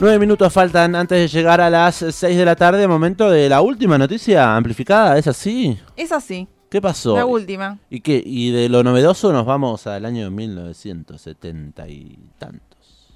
Nueve 0.00 0.18
minutos 0.18 0.50
faltan 0.50 0.94
antes 0.94 1.18
de 1.18 1.28
llegar 1.28 1.60
a 1.60 1.68
las 1.68 1.96
seis 1.96 2.34
de 2.34 2.44
la 2.46 2.56
tarde, 2.56 2.88
momento 2.88 3.28
de 3.28 3.50
la 3.50 3.60
última 3.60 3.98
noticia 3.98 4.56
amplificada, 4.56 5.18
¿es 5.18 5.26
así? 5.26 5.78
Es 5.94 6.10
así, 6.10 6.48
¿Qué 6.70 6.80
pasó? 6.80 7.16
la 7.16 7.26
última. 7.26 7.78
¿Y 7.90 8.00
qué? 8.00 8.22
Y 8.24 8.50
de 8.50 8.70
lo 8.70 8.82
novedoso 8.82 9.30
nos 9.30 9.44
vamos 9.44 9.86
al 9.86 10.06
año 10.06 10.30
1970 10.30 11.86
y 11.88 12.18
tantos. 12.38 13.09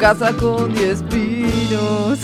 Casa 0.00 0.32
con 0.32 0.72
10 0.74 1.02
pinos. 1.04 2.18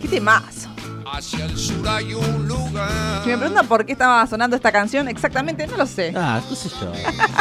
¿Qué 0.00 0.08
temazo? 0.08 0.70
Hacia 1.12 1.44
el 1.44 1.56
sur 1.56 1.86
hay 1.88 2.14
un 2.14 2.48
lugar. 2.48 3.22
Si 3.22 3.30
me 3.30 3.36
preguntan 3.38 3.66
por 3.68 3.84
qué 3.86 3.92
estaba 3.92 4.26
sonando 4.26 4.56
esta 4.56 4.72
canción, 4.72 5.06
exactamente 5.08 5.66
no 5.66 5.76
lo 5.76 5.86
sé. 5.86 6.12
Ah, 6.16 6.40
qué 6.48 6.56
sé 6.56 6.68
yo. 6.80 6.90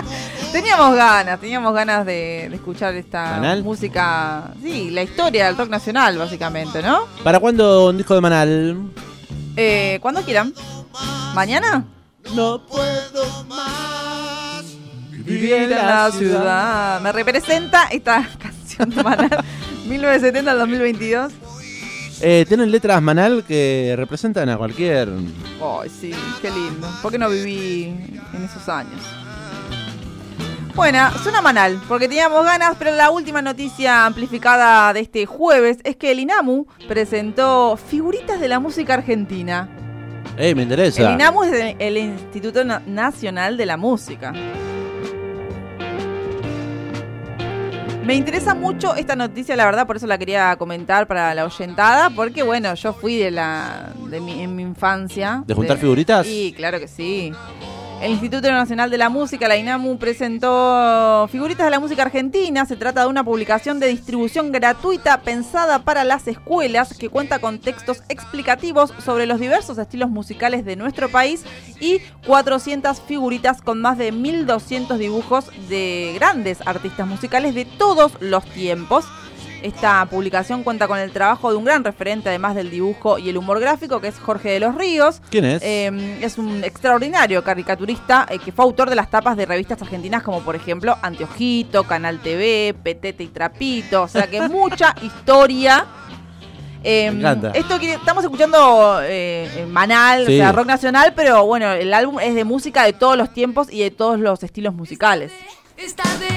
Teníamos 0.52 0.96
ganas, 0.96 1.40
teníamos 1.40 1.74
ganas 1.74 2.06
de, 2.06 2.48
de 2.50 2.56
escuchar 2.56 2.94
esta 2.94 3.24
¿Manal? 3.38 3.64
música. 3.64 4.52
Sí, 4.62 4.92
la 4.92 5.02
historia 5.02 5.48
del 5.48 5.58
rock 5.58 5.70
nacional, 5.70 6.18
básicamente, 6.20 6.84
¿no? 6.84 7.08
¿Para 7.24 7.40
cuándo 7.40 7.88
un 7.90 7.98
disco 7.98 8.14
de 8.14 8.22
Manal? 8.22 8.78
Eh, 9.56 10.00
cuando 10.02 10.22
quieran. 10.22 10.54
¿Mañana? 11.34 11.86
No 12.36 12.66
puedo 12.66 13.44
más 13.46 14.64
Vivir 15.12 15.54
en 15.54 15.70
la 15.72 16.12
ciudad. 16.12 17.02
Me 17.02 17.12
representa 17.12 17.88
esta 17.88 18.28
canción 18.40 18.90
de 18.90 19.04
Manal 19.04 19.44
1970 19.88 20.52
al 20.52 20.58
2022. 20.60 21.34
Eh, 22.22 22.46
tienen 22.48 22.72
letras 22.72 23.02
Manal 23.02 23.44
que 23.44 23.94
representan 23.98 24.50
a 24.50 24.58
cualquier. 24.58 25.10
Ay, 25.10 25.90
sí, 25.90 26.14
qué 26.42 26.50
lindo. 26.50 26.88
¿Por 27.02 27.12
qué 27.12 27.18
no 27.18 27.30
viví 27.30 27.86
en 28.34 28.44
esos 28.44 28.68
años? 28.70 29.02
Bueno, 30.76 31.12
suena 31.22 31.40
manal, 31.42 31.80
porque 31.88 32.08
teníamos 32.08 32.44
ganas, 32.44 32.76
pero 32.80 32.92
la 32.96 33.12
última 33.12 33.44
noticia 33.44 34.06
amplificada 34.08 34.92
de 34.94 35.02
este 35.02 35.26
jueves 35.28 35.78
es 35.84 35.96
que 35.96 36.12
el 36.12 36.20
INAMU 36.20 36.66
presentó 36.88 37.78
figuritas 37.78 38.40
de 38.40 38.48
la 38.48 38.60
música 38.60 38.96
argentina. 38.96 39.70
¡Ey, 40.36 40.56
me 40.56 40.64
interesa! 40.64 41.04
El 41.10 41.14
INAMU 41.14 41.44
es 41.44 41.54
el, 41.54 41.76
el 41.78 41.98
Instituto 41.98 42.64
Na- 42.64 42.82
Nacional 42.88 43.56
de 43.56 43.66
la 43.68 43.78
Música. 43.78 44.34
Me 48.04 48.16
interesa 48.16 48.56
mucho 48.56 48.96
esta 48.96 49.16
noticia, 49.16 49.56
la 49.56 49.66
verdad, 49.66 49.86
por 49.86 49.96
eso 49.98 50.08
la 50.08 50.18
quería 50.18 50.56
comentar 50.58 51.08
para 51.08 51.34
la 51.36 51.46
oyentada, 51.46 52.10
porque 52.10 52.42
bueno, 52.42 52.74
yo 52.74 52.94
fui 52.94 53.16
de 53.18 53.30
la 53.32 53.94
de 54.10 54.20
mi, 54.20 54.42
en 54.42 54.56
mi 54.56 54.64
infancia. 54.64 55.44
¿De 55.46 55.54
juntar 55.54 55.78
figuritas? 55.78 56.26
Sí, 56.26 56.52
claro 56.58 56.80
que 56.80 56.88
sí. 56.88 57.32
El 58.04 58.12
Instituto 58.12 58.52
Nacional 58.52 58.90
de 58.90 58.98
la 58.98 59.08
Música, 59.08 59.48
la 59.48 59.56
INAMU, 59.56 59.98
presentó 59.98 61.26
Figuritas 61.32 61.66
de 61.66 61.72
la 61.72 61.80
Música 61.80 62.02
Argentina. 62.02 62.66
Se 62.66 62.76
trata 62.76 63.04
de 63.04 63.08
una 63.08 63.24
publicación 63.24 63.80
de 63.80 63.88
distribución 63.88 64.52
gratuita 64.52 65.22
pensada 65.22 65.86
para 65.86 66.04
las 66.04 66.28
escuelas 66.28 66.98
que 66.98 67.08
cuenta 67.08 67.40
con 67.40 67.60
textos 67.60 68.04
explicativos 68.10 68.94
sobre 69.06 69.26
los 69.26 69.40
diversos 69.40 69.78
estilos 69.78 70.10
musicales 70.10 70.66
de 70.66 70.76
nuestro 70.76 71.08
país 71.08 71.46
y 71.80 72.02
400 72.28 73.00
figuritas 73.00 73.62
con 73.62 73.80
más 73.80 73.98
de 73.98 74.12
1200 74.12 75.00
dibujos 75.00 75.50
de 75.70 76.12
grandes 76.16 76.60
artistas 76.68 77.08
musicales 77.08 77.56
de 77.56 77.64
todos 77.64 78.18
los 78.20 78.44
tiempos. 78.44 79.06
Esta 79.64 80.06
publicación 80.08 80.62
cuenta 80.64 80.88
con 80.90 81.00
el 81.00 81.12
trabajo 81.12 81.50
de 81.50 81.56
un 81.58 81.64
gran 81.64 81.84
referente, 81.86 82.28
además 82.30 82.54
del 82.54 82.70
dibujo 82.70 83.18
y 83.18 83.30
el 83.30 83.38
humor 83.38 83.60
gráfico, 83.62 84.02
que 84.02 84.10
es 84.10 84.20
Jorge 84.20 84.50
de 84.52 84.60
los 84.60 84.76
Ríos. 84.76 85.22
¿Quién 85.30 85.46
es? 85.46 85.64
Eh, 85.64 86.20
es 86.22 86.38
un 86.38 86.64
extraordinario 86.66 87.44
caricaturista 87.46 88.28
eh, 88.30 88.40
que 88.40 88.52
fue 88.52 88.66
autor 88.66 88.90
de 88.90 88.96
las 88.98 89.10
tapas 89.10 89.38
de 89.38 89.46
revistas 89.46 89.82
argentinas 89.82 90.22
como 90.22 90.42
por 90.42 90.56
ejemplo 90.58 90.98
Anteojito, 91.02 91.86
Canal 91.86 92.20
TV, 92.20 92.76
Petete 92.84 93.24
y 93.24 93.28
Trapito. 93.28 94.04
O 94.04 94.08
sea 94.10 94.28
que 94.28 94.42
mucha 94.50 94.94
historia. 95.02 95.86
Eh, 96.84 97.10
Me 97.12 97.20
encanta. 97.20 97.52
Esto 97.52 97.80
que 97.80 97.94
estamos 97.94 98.22
escuchando 98.26 99.00
eh, 99.04 99.66
Manal, 99.70 100.26
Sí. 100.26 100.34
o 100.34 100.38
sea, 100.40 100.52
rock 100.52 100.68
nacional, 100.68 101.14
pero 101.16 101.46
bueno, 101.46 101.72
el 101.72 101.94
álbum 101.94 102.20
es 102.20 102.36
de 102.36 102.44
música 102.44 102.84
de 102.84 102.92
todos 102.92 103.16
los 103.18 103.34
tiempos 103.34 103.72
y 103.72 103.80
de 103.80 103.92
todos 103.92 104.20
los 104.20 104.44
estilos 104.44 104.74
musicales. 104.74 105.32
Es 105.78 105.96
tarde. 105.96 106.28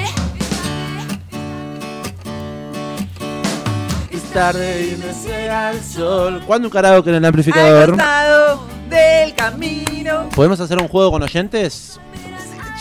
Tarde 4.36 4.92
y 4.92 4.96
no 4.98 5.06
llega 5.26 5.70
el 5.70 5.82
sol. 5.82 6.42
¿Cuándo 6.46 6.68
un 6.68 6.72
karaoke 6.72 7.08
en 7.08 7.16
el 7.16 7.24
Al 7.24 7.30
amplificador? 7.30 7.88
costado 7.88 8.66
del 8.90 9.34
camino. 9.34 10.28
¿Podemos 10.34 10.60
hacer 10.60 10.78
un 10.78 10.88
juego 10.88 11.10
con 11.10 11.22
oyentes? 11.22 11.98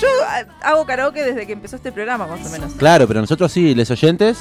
Yo 0.02 0.08
ah, 0.28 0.44
hago 0.64 0.86
karaoke 0.86 1.24
desde 1.24 1.48
que 1.48 1.54
empezó 1.54 1.78
este 1.78 1.94
programa, 1.94 2.28
más 2.28 2.46
o 2.46 2.50
menos. 2.50 2.74
Claro, 2.74 3.08
pero 3.08 3.22
nosotros 3.22 3.54
sí, 3.54 3.74
les 3.74 3.90
oyentes. 3.90 4.38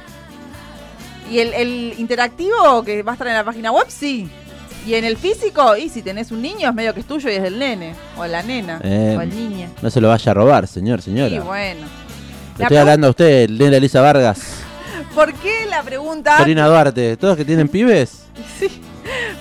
y 1.29 1.39
el, 1.39 1.53
el 1.53 1.93
interactivo 1.97 2.83
que 2.83 3.03
va 3.03 3.11
a 3.11 3.15
estar 3.15 3.25
en 3.27 3.35
la 3.35 3.43
página 3.45 3.71
web, 3.71 3.85
sí. 3.87 4.29
Y 4.85 4.95
en 4.95 5.05
el 5.05 5.15
físico, 5.15 5.77
y 5.77 5.87
si 5.87 6.01
tenés 6.01 6.29
un 6.31 6.41
niño, 6.41 6.67
es 6.67 6.75
medio 6.75 6.93
que 6.93 6.99
es 6.99 7.05
tuyo 7.05 7.29
y 7.29 7.35
es 7.35 7.41
del 7.43 7.57
nene. 7.57 7.93
O 8.17 8.25
la 8.25 8.43
nena. 8.43 8.81
Eh, 8.83 9.15
o 9.17 9.21
el 9.21 9.29
niño. 9.29 9.69
No 9.81 9.89
se 9.89 10.01
lo 10.01 10.09
vaya 10.09 10.29
a 10.31 10.33
robar, 10.35 10.67
señor, 10.67 11.01
señora. 11.01 11.33
Y 11.33 11.39
bueno. 11.39 11.87
Le 12.57 12.63
estoy 12.65 12.75
hablando 12.77 13.07
a 13.07 13.09
usted, 13.11 13.43
el 13.43 13.57
nene 13.57 13.77
Elisa 13.77 14.01
Vargas, 14.01 14.41
¿Por 15.15 15.33
qué 15.35 15.65
la 15.69 15.81
pregunta? 15.83 16.35
Karina 16.37 16.67
Duarte, 16.67 17.15
todos 17.15 17.37
que 17.37 17.45
tienen 17.45 17.67
pibes. 17.69 18.23
Sí. 18.59 18.69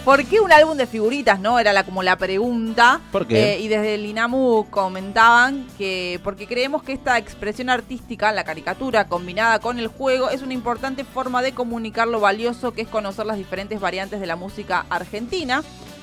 ¿Por 0.05 0.25
qué 0.25 0.41
un 0.41 0.51
álbum 0.51 0.79
de 0.79 0.87
figuritas, 0.87 1.39
no? 1.41 1.59
Era 1.59 1.75
la, 1.75 1.85
como 1.85 2.03
la 2.03 2.17
pregunta. 2.17 3.01
¿Por 3.13 3.27
qué? 3.27 3.55
Eh, 3.55 3.61
y 3.61 3.69
desde 3.69 3.95
el 3.97 4.07
INAMU 4.07 4.67
comentaban 4.71 5.67
que 5.77 6.19
porque 6.25 6.47
creemos 6.47 6.83
que 6.83 6.95
esta 6.95 7.19
expresión 7.19 7.69
artística, 7.69 8.33
la 8.33 8.45
caricatura 8.45 9.09
combinada 9.09 9.59
con 9.59 9.79
el 9.79 9.89
juego, 9.89 10.31
es 10.31 10.41
una 10.41 10.55
importante 10.55 11.05
forma 11.05 11.43
de 11.43 11.53
comunicar 11.53 12.09
lo 12.09 12.19
valioso 12.19 12.73
que 12.73 12.81
es 12.83 12.89
conocer 12.89 13.27
las 13.27 13.37
diferentes 13.37 13.79
variantes 13.79 14.21
de 14.21 14.27
la 14.27 14.37
música 14.37 14.87
argentina. 14.89 15.63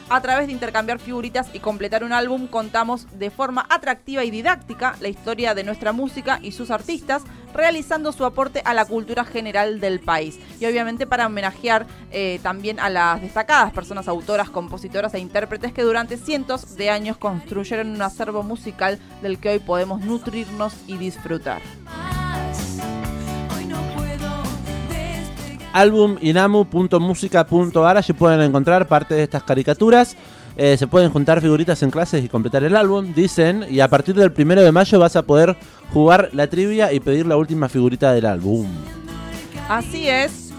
A 0.10 0.22
través 0.22 0.48
de 0.48 0.54
intercambiar 0.54 1.00
figuritas 1.00 1.50
y 1.52 1.60
completar 1.60 2.06
un 2.06 2.14
álbum, 2.14 2.48
contamos 2.48 3.08
de 3.20 3.30
forma 3.30 3.66
atractiva 3.70 4.24
y 4.24 4.32
didáctica 4.32 4.96
la 5.02 5.10
historia 5.10 5.54
de 5.54 5.66
nuestra 5.66 5.92
música 5.92 6.40
y 6.42 6.54
sus 6.54 6.72
artistas, 6.72 7.24
realizando 7.54 8.14
su 8.14 8.24
aporte 8.24 8.62
a 8.64 8.74
la 8.74 8.86
cultura 8.86 9.26
general 9.26 9.82
del 9.82 10.00
país. 10.00 10.40
Y 10.62 10.66
obviamente 10.66 11.08
para 11.08 11.28
homenajear 11.28 11.88
eh, 12.12 12.40
también 12.42 12.80
a 12.80 12.90
las 12.90 13.22
destacadas 13.22 13.74
personas 13.74 14.08
autoras, 14.08 14.50
compositoras 14.50 15.14
e 15.14 15.20
intérpretes 15.20 15.74
que 15.74 15.84
durante 15.84 16.16
cientos 16.16 16.78
de 16.78 16.90
años 16.90 17.18
construyeron 17.18 17.90
un 17.90 18.02
acervo 18.02 18.44
musical 18.44 19.00
del 19.22 19.40
que 19.40 19.50
hoy 19.50 19.60
podemos 19.60 20.00
nutrirnos 20.00 20.74
y 20.88 20.96
disfrutar. 20.96 21.62
Despegar. 25.78 25.82
Álbum 25.82 26.18
inamu.musica.ar, 26.22 27.98
allí 27.98 28.14
pueden 28.14 28.42
encontrar 28.42 28.88
parte 28.88 29.16
de 29.16 29.24
estas 29.24 29.44
caricaturas. 29.44 30.16
Eh, 30.56 30.76
se 30.76 30.88
pueden 30.88 31.12
juntar 31.12 31.40
figuritas 31.40 31.84
en 31.84 31.92
clases 31.92 32.24
y 32.26 32.28
completar 32.28 32.64
el 32.64 32.76
álbum, 32.76 33.14
dicen. 33.14 33.66
Y 33.70 33.80
a 33.80 33.88
partir 33.88 34.16
del 34.16 34.32
primero 34.32 34.62
de 34.62 34.72
mayo 34.72 35.00
vas 35.00 35.16
a 35.16 35.22
poder 35.22 35.56
jugar 35.94 36.30
la 36.34 36.48
trivia 36.48 36.92
y 36.92 37.00
pedir 37.00 37.28
la 37.28 37.38
última 37.38 37.70
figurita 37.70 38.12
del 38.12 38.26
álbum. 38.26 38.68
Así 39.70 40.08
es. 40.08 40.52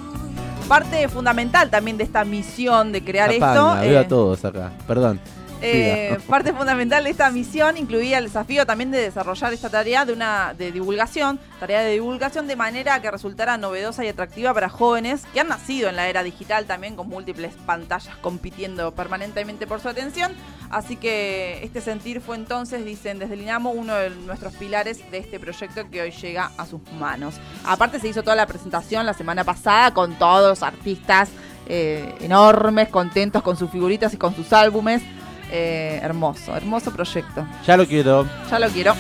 Parte 0.69 1.09
fundamental 1.09 1.71
también 1.71 1.97
de 1.97 2.05
esta 2.05 2.25
misión 2.25 2.93
de 2.93 3.03
crear 3.03 3.33
esto. 3.33 3.75
veo 3.81 3.93
eh, 3.93 3.99
a 3.99 4.07
todos 4.07 4.45
acá, 4.45 4.73
perdón. 4.87 5.19
Eh, 5.61 6.19
parte 6.29 6.53
fundamental 6.53 7.03
de 7.03 7.11
esta 7.11 7.31
misión 7.31 7.77
incluía 7.77 8.19
el 8.19 8.25
desafío 8.25 8.65
también 8.65 8.93
de 8.93 8.99
desarrollar 8.99 9.53
esta 9.53 9.69
tarea 9.69 10.05
de 10.05 10.13
una 10.13 10.55
de 10.57 10.71
divulgación, 10.71 11.41
tarea 11.59 11.83
de 11.83 11.93
divulgación 11.93 12.47
de 12.47 12.55
manera 12.55 13.03
que 13.03 13.11
resultara 13.11 13.57
novedosa 13.59 14.05
y 14.05 14.09
atractiva 14.09 14.55
para 14.55 14.69
jóvenes 14.69 15.23
que 15.33 15.41
han 15.41 15.49
nacido 15.49 15.89
en 15.89 15.97
la 15.97 16.09
era 16.09 16.23
digital 16.23 16.67
también 16.67 16.95
con 16.95 17.09
múltiples 17.09 17.55
pantallas 17.67 18.15
compitiendo 18.21 18.93
permanentemente 18.93 19.67
por 19.67 19.81
su 19.81 19.89
atención. 19.89 20.33
Así 20.71 20.97
que 20.97 21.65
este 21.65 21.81
sentir 21.81 22.21
fue 22.21 22.37
entonces, 22.37 22.85
dicen 22.85 23.19
desde 23.19 23.35
el 23.35 23.43
INAMO, 23.43 23.71
uno 23.71 23.95
de 23.95 24.11
nuestros 24.11 24.55
pilares 24.55 25.11
de 25.11 25.19
este 25.19 25.41
proyecto 25.41 25.89
que 25.91 26.03
hoy 26.03 26.11
llega 26.11 26.53
a 26.57 26.67
sus 26.67 26.81
manos. 26.93 27.35
Aparte 27.65 27.99
se 27.99 28.09
hizo 28.09 28.23
toda 28.23 28.37
la 28.37 28.47
presentación 28.47 29.07
la 29.07 29.15
semana 29.15 29.45
pasada 29.45 29.93
con 29.93 30.15
todos 30.19 30.49
los 30.51 30.63
artistas 30.63 31.31
eh, 31.71 32.15
enormes, 32.21 32.89
contentos 32.89 33.43
con 33.43 33.57
sus 33.57 33.71
figuritas 33.71 34.15
y 34.15 34.17
con 34.17 34.35
sus 34.35 34.53
álbumes. 34.53 35.03
Eh, 35.51 35.99
hermoso, 36.03 36.55
hermoso 36.57 36.91
proyecto. 36.93 37.47
Ya 37.67 37.77
lo 37.77 37.87
quiero. 37.87 38.27
Ya 38.51 38.59
lo 38.59 38.69
quiero. 38.69 38.95